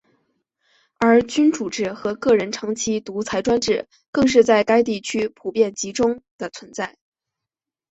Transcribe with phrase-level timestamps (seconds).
[0.97, 6.97] 而君主制和个人长期独裁专制更是在该地区普遍而集中地存在。